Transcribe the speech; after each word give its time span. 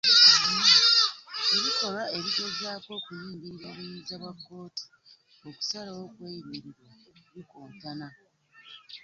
Ebikolwa 1.55 2.03
ebigezaako 2.17 2.89
okuyingirira 2.97 3.65
obuyinza 3.71 4.13
bwa 4.21 4.31
kkooti 4.37 4.85
okusalawo 5.47 5.99
okweyimirirwa 6.07 6.87
bikontana 7.33 8.07